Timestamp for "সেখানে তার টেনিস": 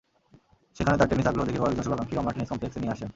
0.77-1.27